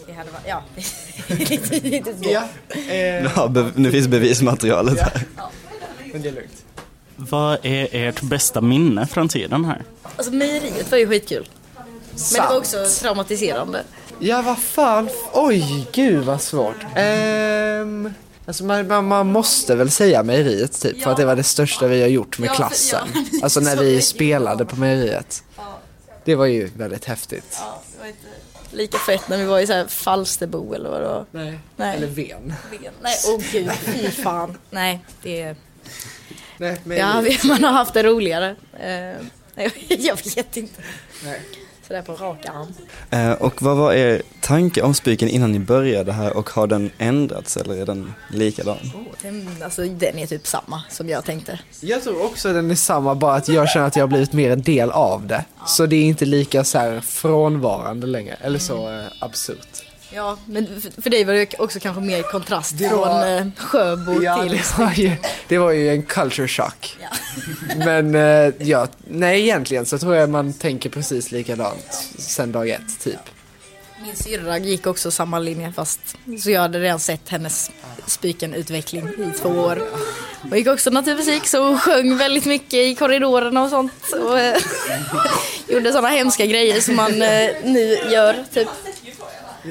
[0.08, 0.64] Det hade varit, ja.
[1.36, 2.30] lite, lite så.
[2.30, 2.44] Ja.
[3.36, 5.24] ja be- nu finns bevismaterialet här.
[6.14, 6.65] Men det är lugnt.
[7.16, 9.84] Vad är ert bästa minne från tiden här?
[10.16, 11.50] Alltså mejeriet var ju skitkul.
[11.76, 11.84] Men
[12.16, 12.52] det var Sant.
[12.58, 13.84] också traumatiserande.
[14.20, 15.10] Ja, vad fan.
[15.34, 16.76] Oj, gud vad svårt.
[16.96, 18.14] Ehm,
[18.46, 21.88] alltså man, man, man måste väl säga mejeriet typ, för att det var det största
[21.88, 23.08] vi har gjort med Ja, för- klassen.
[23.14, 23.40] ja.
[23.44, 25.44] Alltså när vi spelade på mejeriet.
[26.26, 27.60] Det var ju väldigt häftigt.
[27.94, 28.20] Det var inte
[28.72, 31.26] lika fett när vi var i så här Falsterbo eller vad det var.
[31.32, 31.60] Nej.
[31.76, 31.98] Nej.
[31.98, 32.54] Eller Ven.
[33.02, 34.58] Nej, åh gud, fy fan.
[34.70, 35.56] Nej, det är...
[36.58, 37.46] Nej, Ja, mejeriet.
[37.46, 38.56] vi- man har haft det roligare.
[38.80, 39.22] Eh,
[40.00, 40.82] jag vet inte.
[41.26, 41.42] Nej.
[41.88, 42.74] Sådär på rak arm.
[43.10, 46.92] Eh, och vad var er tanke om Spiken innan ni började här och har den
[46.98, 48.78] ändrats eller är den likadan?
[49.22, 51.60] Den, alltså, den är typ samma som jag tänkte.
[51.82, 54.52] Jag tror också den är samma, bara att jag känner att jag har blivit mer
[54.52, 55.46] en del av det.
[55.68, 59.85] Så det är inte lika så här frånvarande längre, eller så eh, absurt.
[60.16, 64.24] Ja, men för, dig var det också kanske mer kontrast Det från var- eh, Sjöbo
[64.24, 64.52] Ja, till...
[64.52, 65.12] det var, ju,
[65.48, 66.98] det var ju en culture shock.
[67.78, 73.00] Men eh, ja, nej egentligen så tror jag man tänker precis likadant sen dag ett
[73.04, 73.20] typ.
[74.06, 76.00] Min syrra gick också samma linje fast
[76.44, 77.72] så jag hade redan sett hennes
[78.06, 79.82] spikenutveckling i två år.
[80.42, 83.94] Hon gick också naturfysik så hon sjöng väldigt mycket i korridorerna och sånt.
[84.24, 84.58] Och, eh,
[85.68, 87.12] gjorde sådana hemska grejer som man
[87.64, 88.68] nu gör typ.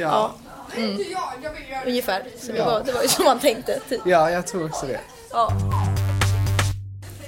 [0.00, 0.35] Ja.
[0.76, 0.98] Mm.
[1.87, 2.22] Ungefär.
[2.40, 3.80] Så det var, det var ju som man tänkte.
[3.88, 4.00] Typ.
[4.04, 5.00] Ja, jag tror också det.
[5.30, 5.52] Ja.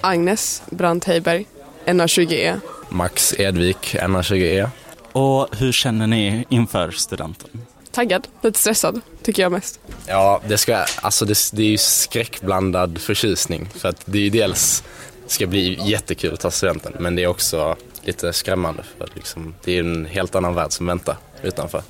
[0.00, 1.46] Agnes Brandt Heiberg,
[1.86, 2.60] NA20E.
[2.88, 4.68] Max Edvik, NA20E.
[5.12, 7.50] Och hur känner ni inför studenten?
[7.90, 9.80] Taggad, lite stressad tycker jag mest.
[10.06, 13.68] Ja, det, ska, alltså det, det är ju skräckblandad förtjusning.
[13.74, 14.84] För att det är ju dels
[15.26, 18.82] ska bli jättekul att ta studenten, men det är också lite skrämmande.
[18.98, 21.82] För att liksom, det är en helt annan värld som väntar utanför.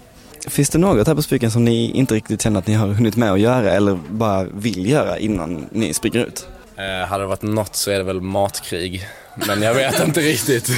[0.46, 3.16] Finns det något här på Spiken som ni inte riktigt känner att ni har hunnit
[3.16, 6.46] med att göra eller bara vill göra innan ni springer ut?
[6.76, 9.08] Eh, hade det varit något så är det väl matkrig.
[9.46, 10.70] Men jag vet inte riktigt.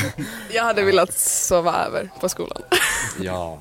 [0.53, 2.63] Jag hade velat sova över på skolan.
[3.21, 3.59] Ja.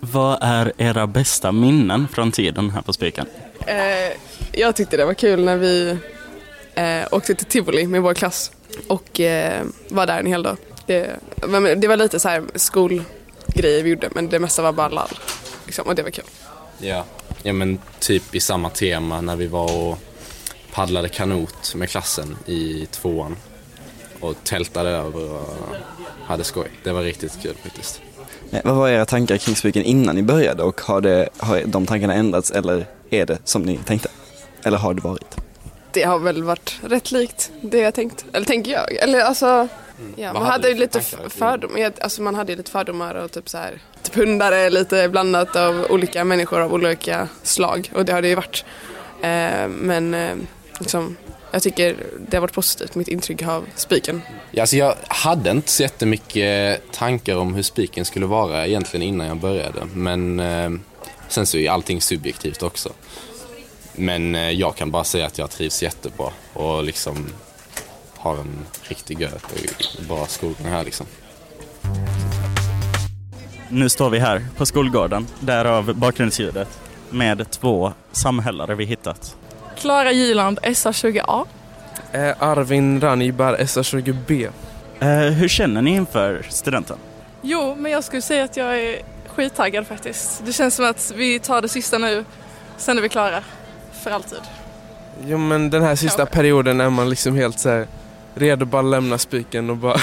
[0.00, 3.26] Vad är era bästa minnen från tiden här på Spiken?
[3.66, 4.16] Eh,
[4.52, 5.98] jag tyckte det var kul när vi
[6.74, 8.52] eh, åkte till Tivoli med vår klass
[8.88, 10.56] och eh, var där en hel dag.
[10.86, 11.16] Det,
[11.76, 15.18] det var lite så här skolgrejer vi gjorde men det mesta var bara lall.
[15.66, 16.24] Liksom, och det var kul.
[16.78, 17.04] Ja.
[17.42, 19.98] ja, men typ i samma tema när vi var och
[20.72, 23.36] paddlade kanot med klassen i tvåan.
[24.20, 25.56] Och tältade över och
[26.26, 26.68] hade skoj.
[26.84, 28.00] Det var riktigt kul faktiskt.
[28.50, 31.86] Nej, vad var era tankar kring Spiken innan ni började och har, det, har de
[31.86, 34.08] tankarna ändrats eller är det som ni tänkte?
[34.62, 35.36] Eller har det varit?
[35.92, 38.24] Det har väl varit rätt likt det jag tänkt.
[38.32, 38.96] Eller tänker jag.
[38.96, 39.68] Eller alltså,
[40.16, 41.78] ja, Vad man hade hade lite fördomar.
[41.78, 45.86] Ja, Alltså man hade lite fördomar och typ så här, typ hundare lite blandat av
[45.90, 47.90] olika människor av olika slag.
[47.94, 48.64] Och det har det ju varit.
[49.22, 50.34] Eh, men eh,
[50.80, 51.16] liksom,
[51.50, 51.96] jag tycker
[52.28, 54.22] det har varit positivt, mitt intryck av spiken.
[54.50, 59.26] Ja, alltså jag hade inte så jättemycket tankar om hur spiken skulle vara egentligen innan
[59.26, 59.84] jag började.
[59.94, 60.70] Men eh,
[61.28, 62.92] sen så är allting subjektivt också.
[63.92, 67.26] Men eh, jag kan bara säga att jag trivs jättebra och liksom
[68.20, 69.52] har en riktig gött
[69.98, 71.06] och bra skolgång här liksom.
[73.68, 76.68] Nu står vi här på skolgården, därav bakgrundsljudet,
[77.10, 79.36] med två samhällare vi hittat.
[79.76, 81.46] Klara Gyland, SA20A.
[82.12, 84.50] Eh, Arvin Ranibar, SA20B.
[85.00, 86.96] Eh, hur känner ni inför studenten?
[87.42, 90.42] Jo, men jag skulle säga att jag är skittaggad faktiskt.
[90.46, 92.24] Det känns som att vi tar det sista nu,
[92.76, 93.42] sen är vi klara.
[94.02, 94.38] För alltid.
[95.26, 97.86] Jo men den här sista perioden är man liksom helt så här
[98.34, 99.96] redo bara lämna spiken och bara...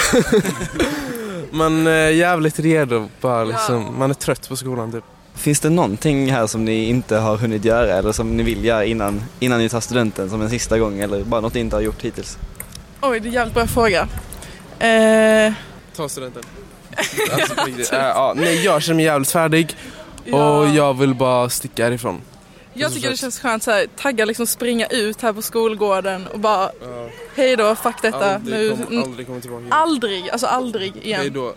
[1.50, 3.98] man är jävligt redo bara liksom.
[3.98, 5.04] Man är trött på skolan typ.
[5.34, 8.84] Finns det någonting här som ni inte har hunnit göra eller som ni vill göra
[8.84, 11.80] innan, innan ni tar studenten som en sista gång eller bara något ni inte har
[11.80, 12.38] gjort hittills?
[13.00, 14.08] Oj, det är jävligt bra fråga.
[14.78, 15.52] Eh,
[15.96, 16.42] Ta studenten.
[17.32, 17.92] Alltså, riktigt.
[17.92, 19.76] Eh, ja, nej, jag känner mig jävligt färdig
[20.24, 20.58] Ja.
[20.58, 22.20] och jag vill bara sticka härifrån.
[22.80, 26.38] Jag tycker det känns skönt så här, tagga liksom springa ut här på skolgården och
[26.40, 26.70] bara
[27.36, 28.34] hej då, fuck detta.
[28.34, 29.64] Aldrig, nu, kom, aldrig komma tillbaka.
[29.70, 31.20] aldrig, alltså aldrig igen.
[31.20, 31.54] Hej då.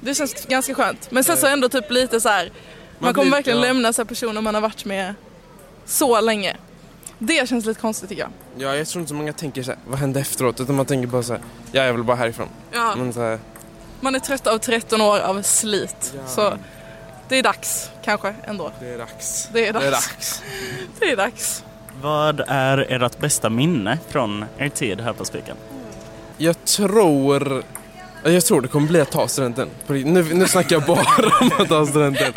[0.00, 1.10] Det känns ganska skönt.
[1.10, 1.52] Men sen så Eh.
[1.52, 2.44] ändå typ lite så här.
[2.44, 2.52] Man,
[2.98, 3.64] Man kommer blir- verkligen ja.
[3.64, 5.14] lämna så här personer man har varit med
[5.86, 6.56] så länge.
[7.18, 8.30] Det känns lite konstigt tycker jag.
[8.68, 10.60] Ja, jag tror inte så många tänker så här, vad hände efteråt?
[10.60, 12.48] Utan man tänker bara så här, ja, jag vill bara härifrån.
[12.72, 12.94] Ja.
[12.96, 13.38] Men så här,
[14.00, 16.14] Man är trött av 13 år av slit.
[16.16, 16.26] Ja.
[16.26, 16.52] Så
[17.28, 18.70] det är dags kanske ändå.
[18.80, 19.48] det är dags.
[19.52, 19.82] Det är dags.
[19.82, 20.42] Det är dags.
[21.00, 21.64] Det är dags.
[22.02, 25.56] Vad är ert bästa minne från er tid här på Spiken?
[26.36, 27.62] Jag tror...
[28.24, 29.68] Jag tror det kommer bli att ta studenten.
[29.86, 32.32] Nu, nu snackar jag bara om att ta studenten.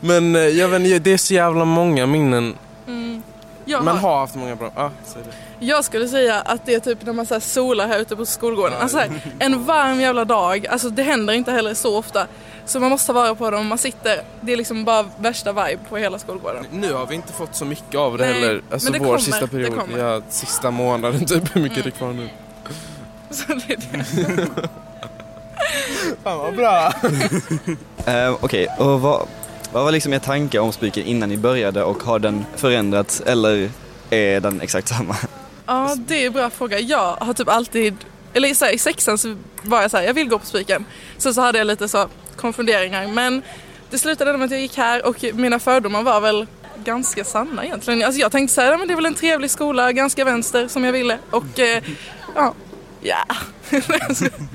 [0.00, 2.54] Men eh, jag vet inte, det är så jävla många minnen.
[2.86, 3.22] Mm.
[3.64, 4.72] Jag, Man har, haft många bra.
[4.76, 5.66] Ja, säg det.
[5.66, 8.26] jag skulle säga att det är typ när man så här solar här ute på
[8.26, 8.78] skolgården.
[8.80, 10.66] Alltså här, en varm jävla dag.
[10.66, 12.26] Alltså det händer inte heller så ofta.
[12.66, 13.66] Så man måste ta vara på dem.
[13.66, 16.66] Man sitter, det är liksom bara värsta vibe på hela skolgården.
[16.72, 18.62] Nu har vi inte fått så mycket av det Nej, heller.
[18.70, 19.78] Alltså men det vår kommer, sista det period.
[19.78, 19.94] kommer.
[19.98, 20.06] Mm.
[20.06, 21.56] Ja, sista månaden typ.
[21.56, 22.28] Hur mycket är det kvar nu?
[23.30, 24.46] Så det är det.
[26.24, 26.92] Fan vad bra!
[28.06, 29.26] Eh, Okej, och vad,
[29.72, 33.70] vad var liksom er tanke om spiken innan ni började och har den förändrats eller
[34.10, 35.16] är den exakt samma?
[35.66, 36.78] Ja, det är en bra fråga.
[36.80, 37.94] Jag har typ alltid,
[38.36, 40.84] eller så här, i sexan så var jag så här, jag vill gå på Spiken.
[41.18, 43.42] Sen så hade jag lite så konfunderingar men
[43.90, 46.46] det slutade med att jag gick här och mina fördomar var väl
[46.84, 48.02] ganska sanna egentligen.
[48.02, 50.68] Alltså jag tänkte så här, ja, men det är väl en trevlig skola, ganska vänster
[50.68, 51.82] som jag ville och eh,
[52.34, 52.54] ja,
[53.00, 53.24] ja.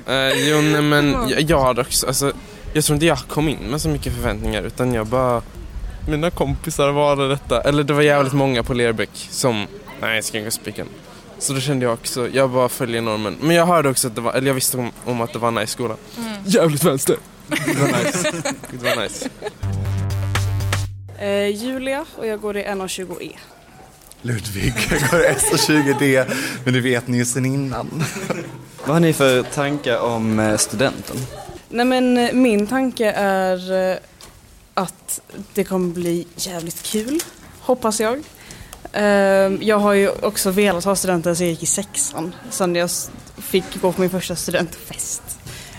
[0.06, 2.32] Eh, jo, nej, men jag, jag hade också, alltså,
[2.72, 5.42] jag tror inte jag kom in med så mycket förväntningar utan jag bara,
[6.08, 7.60] mina kompisar valde detta.
[7.60, 9.66] Eller det var jävligt många på Lerbäck som,
[10.00, 10.86] nej jag ska gå spiken.
[11.42, 13.36] Så då kände jag också, jag bara följer normen.
[13.40, 15.50] Men jag hörde också att det var, eller jag visste om, om att det var
[15.50, 15.96] nice skola.
[16.18, 16.32] Mm.
[16.46, 17.16] Jävligt vänster!
[17.46, 18.32] Det var nice.
[18.70, 19.28] Det var nice.
[21.18, 23.36] Eh, Julia och jag går i 1,20E.
[24.22, 28.04] Ludvig går SO20D, men det vet ni ju sen innan.
[28.84, 31.16] Vad har ni för tankar om eh, studenten?
[31.68, 33.96] Nej men eh, min tanke är eh,
[34.74, 35.20] att
[35.54, 37.20] det kommer bli jävligt kul,
[37.60, 38.22] hoppas jag.
[38.92, 39.02] Eh,
[39.68, 42.90] Jag har ju också velat ha studenten sen jag gick i sexan, sen jag
[43.38, 45.22] fick gå på min första studentfest.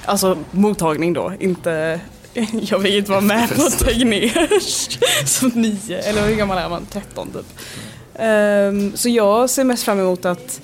[0.06, 2.00] Alltså mottagning då, inte
[2.52, 6.86] jag fick inte vara med på Tegnérs som nio, eller hur gammal är man?
[6.92, 7.46] 13 typ.
[8.16, 10.62] Ehm, Så jag ser mest fram emot att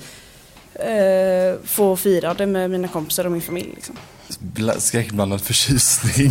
[0.74, 3.72] eh, få fira det med mina kompisar och min familj.
[3.74, 3.96] Liksom.
[4.38, 6.30] Bla- Skräckblandad förtjusning,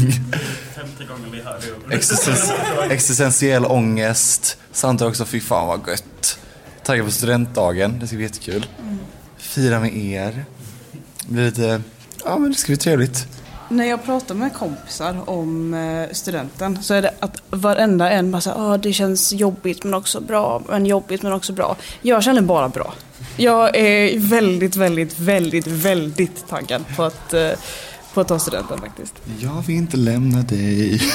[0.75, 1.59] Femte gången vi hör
[1.89, 1.95] det.
[1.95, 2.51] Existens,
[2.89, 6.39] existentiell ångest, samtidigt också fy fan vad gött.
[6.83, 8.65] Taggad på studentdagen, det ska bli jättekul.
[9.37, 10.45] Fira med er.
[11.25, 11.81] Det blir lite,
[12.25, 13.27] ja men det ska bli trevligt.
[13.71, 18.41] När jag pratar med kompisar om eh, studenten så är det att varenda en bara
[18.41, 21.75] säger att det känns jobbigt men också bra, men jobbigt men också bra.
[22.01, 22.93] Jag känner bara bra.
[23.37, 27.49] Jag är väldigt, väldigt, väldigt, väldigt taggad på att, eh,
[28.13, 29.13] på att ta studenten faktiskt.
[29.39, 31.01] Jag vill inte lämna dig.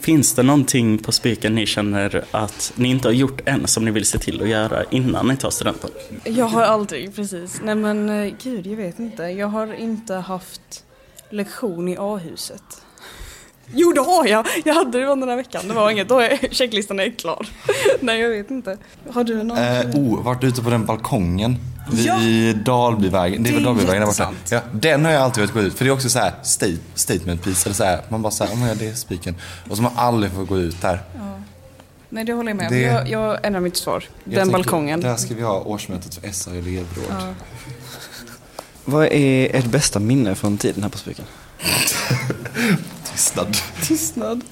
[0.00, 3.90] Finns det någonting på Spiken ni känner att ni inte har gjort än som ni
[3.90, 5.90] vill se till att göra innan ni tar studenten?
[6.24, 7.60] Jag har aldrig, precis.
[7.64, 9.22] Nej men eh, gud, jag vet inte.
[9.22, 10.84] Jag har inte haft
[11.30, 12.62] lektion i A-huset.
[13.72, 14.46] Jo det har jag!
[14.64, 15.68] Jag hade det under den här veckan.
[15.68, 17.46] Det var inget, då är checklistan är klar.
[18.00, 18.78] Nej jag vet inte.
[19.10, 19.58] Har du någon?
[19.58, 21.56] Eh, oh, varit ute på den balkongen
[21.92, 23.42] vid Dalbyvägen.
[23.42, 24.32] Det är väl Det är Dalbyvägen där borta.
[24.50, 25.74] Ja, den har jag alltid velat gå ut.
[25.78, 27.66] För det är också så här state, statement piece.
[27.68, 29.34] Eller så här, man bara säger, oh, ja, det är spiken.
[29.70, 31.00] Och så har man aldrig fått gå ut där.
[31.14, 31.38] Ja.
[32.08, 32.72] Nej det håller jag med om.
[32.72, 34.04] Det- Jag, jag ändrar mitt svar.
[34.24, 35.00] Jag Den tänker, balkongen.
[35.00, 37.04] Där ska vi ha årsmötet för SR elevråd.
[37.10, 37.34] Ja.
[38.84, 41.24] Vad är ert bästa minne från tiden här på spiken?
[43.18, 43.56] Tystnad.
[43.82, 44.44] Tystnad.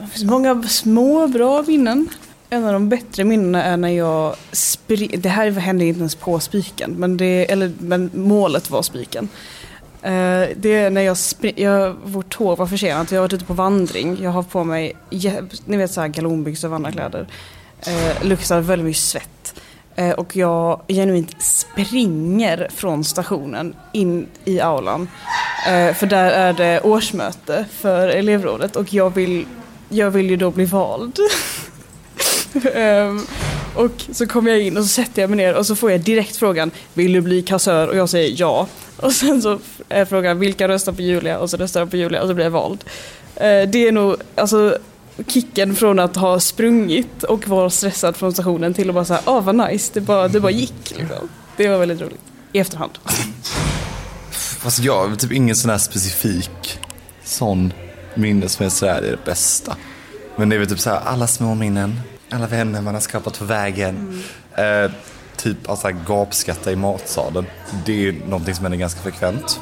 [0.00, 2.08] Det finns många små bra minnen.
[2.50, 6.40] En av de bättre minnena är när jag spri- Det här hände inte ens på
[6.40, 9.28] spiken, men, det, eller, men målet var spiken.
[10.04, 13.44] Uh, det är när jag, spri- jag, vårt tåg var försenat, jag har varit ute
[13.44, 14.22] på vandring.
[14.22, 14.96] Jag har på mig,
[15.64, 17.26] ni vet såhär galonbyxor och vandrarkläder.
[17.86, 19.60] Eh, uh, luktar väldigt mycket svett.
[19.98, 25.08] Uh, och jag genuint springer från stationen in i aulan.
[25.66, 29.46] Eh, för där är det årsmöte för elevrådet och jag vill,
[29.88, 31.18] jag vill ju då bli vald.
[32.74, 33.26] Ehm,
[33.74, 36.00] och så kommer jag in och så sätter jag mig ner och så får jag
[36.00, 37.88] direkt frågan Vill du bli kassör?
[37.88, 38.66] Och jag säger ja.
[38.96, 41.38] Och sen så är frågan vilka röstar på Julia?
[41.38, 42.84] Och så röstar jag på Julia och så blir jag vald.
[43.36, 44.78] Eh, det är nog, alltså
[45.26, 49.40] kicken från att ha sprungit och vara stressad från stationen till att bara säga, ah
[49.40, 50.94] vad nice, det bara, det bara gick.
[50.98, 51.28] Liksom.
[51.56, 52.20] Det var väldigt roligt.
[52.52, 52.92] I efterhand.
[54.64, 56.78] Fast jag har typ ingen sån här specifik
[57.24, 57.72] sån
[58.14, 59.76] minne som är sådär det är det bästa.
[60.36, 62.00] Men det är väl typ såhär alla små minnen,
[62.30, 64.22] alla vänner man har skapat på vägen.
[64.54, 64.90] Eh,
[65.36, 67.46] typ alltså gapskratta i matsalen.
[67.84, 69.60] Det är ju någonting som händer ganska frekvent.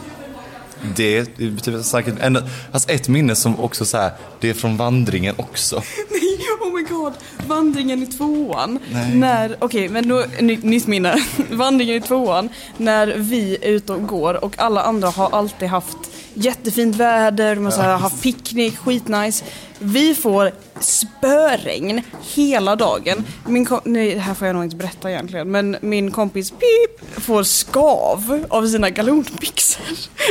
[0.97, 1.25] Det
[1.63, 2.39] typ säkert en,
[2.73, 5.83] alltså ett minne som också så här, det är från vandringen också.
[6.11, 7.13] Nej, oh my god.
[7.47, 8.79] Vandringen i tvåan.
[8.93, 9.15] Nej.
[9.15, 11.23] När, okej, men då, ny, nytt minne.
[11.51, 12.49] Vandringen i tvåan.
[12.77, 15.97] När vi är ute och går och alla andra har alltid haft
[16.35, 19.45] jättefint väder, de har så här, haft picknick, skitnice.
[19.79, 22.03] Vi får spöregn
[22.35, 23.25] hela dagen.
[23.47, 27.43] Min Nej, det här får jag nog inte berätta egentligen, men min kompis Pip får
[27.43, 29.83] skav av sina galonbyxor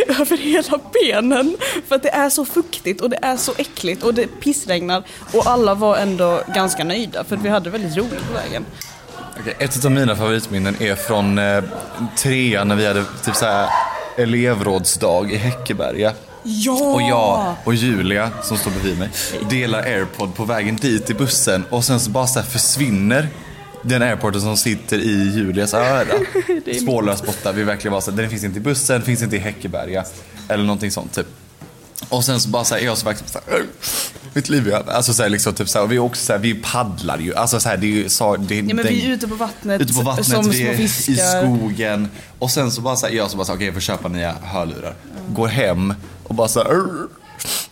[0.21, 1.57] över hela benen.
[1.87, 5.03] För att det är så fuktigt och det är så äckligt och det pissregnar.
[5.33, 8.65] Och alla var ändå ganska nöjda för att vi hade väldigt roligt på vägen.
[9.39, 11.63] Okej, ett av mina favoritminnen är från eh,
[12.17, 13.69] trean när vi hade typ så här
[14.17, 16.13] elevrådsdag i Häckeberga.
[16.43, 16.73] Ja!
[16.93, 19.09] Och jag och Julia, som står bredvid mig,
[19.49, 23.29] delar airpod på vägen dit i bussen och sen så bara så försvinner
[23.81, 26.01] den airpodden som sitter i Julias öra.
[26.65, 27.51] Är Spårlöst borta.
[27.51, 30.03] Vi verkligen bara så här, den finns inte i bussen, finns inte i Häckeberga.
[30.47, 31.27] Eller någonting sånt typ.
[32.09, 33.65] Och sen så bara så här, är jag så verkligen så här, "Åh,
[34.33, 36.25] mitt liv är över." Alltså så här, liksom typ så här, och vi är också
[36.25, 37.35] så här, vi paddlar ju.
[37.35, 39.35] Alltså så här, det är ju så, det, Ja, men den- vi är ute på
[39.35, 41.13] vattnet, ute på vattnet, som vi små är fiskar.
[41.13, 42.09] i skogen.
[42.39, 44.07] Och sen så bara så här, jag så bara så här, okej jag får köpa
[44.07, 44.95] nya hörlurar.
[45.29, 45.93] Går hem
[46.31, 47.07] och bara så här, "Arr."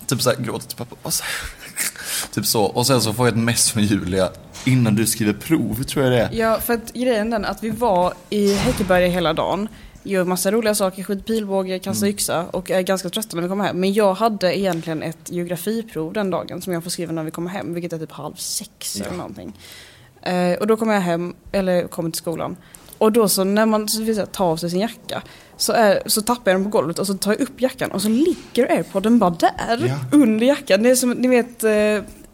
[0.05, 0.95] typ så här gråter till pappa.
[1.03, 1.23] Bara så.
[2.33, 2.63] Typ så.
[2.63, 4.29] Och sen så får jag ett mess från Julia
[4.65, 6.29] innan du skriver prov, tror jag det är.
[6.31, 9.67] Ja, för att grejen den att vi var i Häckeberga hela dagen,
[10.03, 13.63] gör massa roliga saker, skjuter pilbåge, kastar yxa och är ganska trötta när vi kommer
[13.65, 13.79] hem.
[13.79, 17.49] Men jag hade egentligen ett geografiprov den dagen som jag får skriva när vi kommer
[17.49, 19.59] hem, vilket är typ halv sex eller någonting.
[20.21, 22.57] Eh, och då kommer jag hem, eller kommer till skolan.
[22.99, 25.21] Och då så när man så vill säga, tar av sig sin jacka
[25.57, 28.01] så, är, så tappar jag den på golvet och så tar jag upp jackan och
[28.01, 30.83] så ligger airpodden bara där under jackan.
[30.83, 31.71] Det är som, ni vet eh,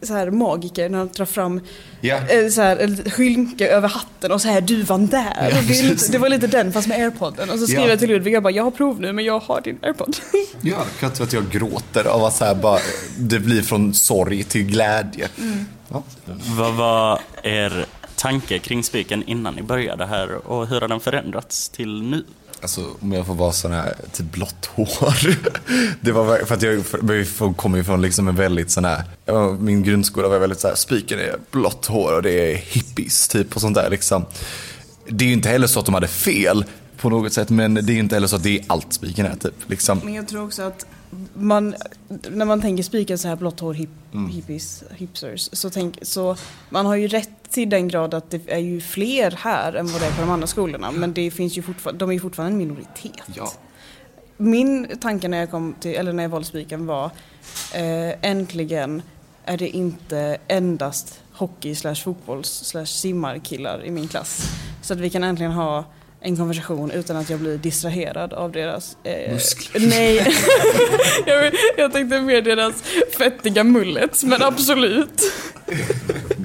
[0.02, 1.60] så här magiker när de drar fram
[2.00, 2.16] Ja.
[2.28, 5.48] eh, så här, ett skynke över hatten och så här duvan där.
[5.50, 7.50] Ja, Och det, lite, det var lite den fast med airpodden.
[7.50, 7.88] Och så skriver Ja.
[7.88, 10.16] jag till Ludvig jag bara jag har prov nu men jag har din airpod.
[10.60, 12.78] Ja, jag tror att jag gråter av att så här bara,
[13.18, 15.28] det blir från sorg till glädje.
[15.88, 16.02] Ja.
[16.58, 21.68] Vad var er tanke kring spiken innan ni började här och hur har den förändrats
[21.68, 22.24] till nu?
[22.62, 25.14] Alltså om jag får vara sån här, typ blått hår.
[26.00, 26.84] Det var för att jag
[27.56, 29.02] kommer ju från liksom en väldigt sån här,
[29.60, 33.54] min grundskola var väldigt så här, spiken är blått hår och det är hippies typ
[33.54, 34.24] och sånt där liksom.
[35.08, 36.64] Det är ju inte heller så att de hade fel
[36.96, 39.26] på något sätt men det är ju inte heller så att det är allt spiken
[39.26, 39.54] är typ.
[39.70, 40.00] Liksom.
[40.04, 40.86] Men jag tror också att
[41.34, 41.74] man,
[42.30, 44.30] när man tänker spiken så här blått hår, hip, Mm.
[44.30, 46.36] hippies, hipsters, så, tänk, så
[46.70, 50.00] man har ju rätt till den grad att det är ju fler här än vad
[50.00, 50.90] det är på de andra skolorna.
[50.90, 53.22] Men det finns ju fortfarande, de är ju fortfarande en minoritet.
[53.34, 53.52] Ja.
[54.36, 57.04] Min tanke när jag kom till, eller när jag valde spiken var
[57.74, 59.02] eh, äntligen
[59.44, 64.42] är det inte endast hockey slash fotbolls slash simmarkillar i min klass.
[64.82, 65.84] Så att vi kan äntligen ha
[66.20, 68.96] en konversation utan att jag blir distraherad av deras...
[69.02, 69.88] Eh, Muskler.
[69.88, 70.16] Nej,
[71.26, 72.82] jag, jag tänkte mer deras
[73.18, 75.32] fettiga mullets, men absolut.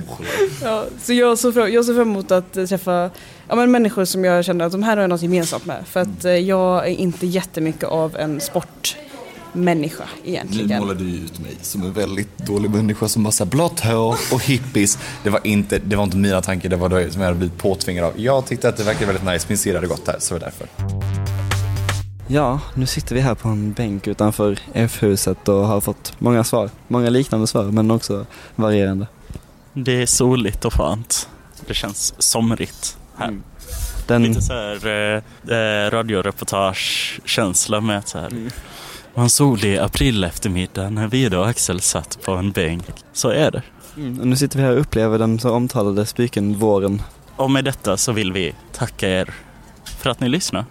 [0.64, 3.10] Ja, så jag såg fram, jag såg fram emot att träffa
[3.48, 5.84] ja, men människor som jag kände att de här har jag något gemensamt med.
[5.88, 10.80] För att eh, jag är inte jättemycket av en sportmänniska Nu egentligen.
[10.82, 14.98] målade du ut mig som en väldigt dålig människa som här, blått hår och hippies.
[15.24, 17.58] Det var inte, det var inte mina tankar, det var det som jag hade blivit
[17.58, 18.14] påtvingad av.
[18.16, 20.46] Jag tyckte att det verkade väldigt nice, min syrra hade gått här, så det var
[20.46, 20.68] därför.
[22.28, 26.70] Ja, nu sitter vi här på en bänk utanför F-huset och har fått många svar.
[26.88, 29.08] Många liknande svar, men också varierande.
[29.74, 31.30] Det är soligt och skönt.
[31.68, 33.40] Det känns somrigt här.
[34.08, 35.22] Den- Lite så här eh,
[35.58, 38.50] eh, radioreportage-känsla med så här, Mm.
[39.16, 42.84] en solig april eftermiddag när Vida och Axel satt på en bänk.
[43.14, 43.62] Så är det.
[43.98, 44.20] Mm.
[44.20, 47.02] Och nu sitter vi här och upplever den så omtalade spiken våren
[47.36, 49.34] Och med detta så vill vi tacka er
[50.00, 50.66] för att ni lyssnar.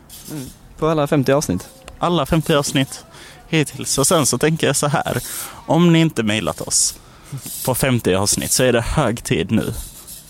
[0.78, 1.68] på alla 50 avsnitt.
[1.98, 3.05] Alla 50 avsnitt
[3.48, 3.98] hittills.
[3.98, 5.18] Och sen så tänker jag så här.
[5.66, 6.98] Om ni inte mejlat oss
[7.64, 9.74] på 50 avsnitt så är det hög tid nu.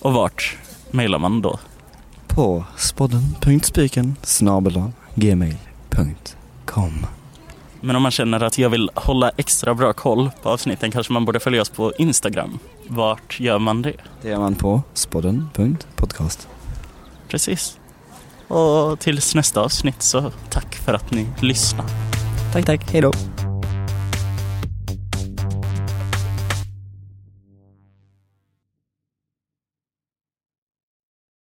[0.01, 0.57] Och vart
[0.91, 1.59] mejlar man då?
[2.35, 4.17] på spodden.spiken
[5.15, 7.07] gmail.com
[7.81, 11.25] Men om man känner att jag vill hålla extra bra koll på avsnitten kanske man
[11.25, 12.59] borde följa oss på Instagram.
[12.89, 13.93] Vart gör man det?
[14.23, 16.49] Det gör man på spodden.podcast.
[17.29, 17.79] Precis.
[18.49, 21.87] Och tills nästa avsnitt så tack för att ni lyssnar.
[22.53, 22.93] Tack, tack.
[22.93, 23.13] Hej då.